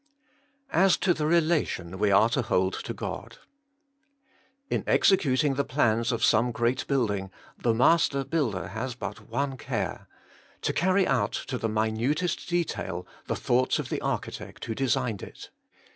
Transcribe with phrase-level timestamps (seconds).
[0.73, 3.37] As to the relation zve are to hold to God.—
[4.71, 7.29] In executing the plans of some great building
[7.61, 10.07] the master builder has but one care—
[10.63, 15.51] to carry out to the minutest detail the thoughts of the architect who designed it.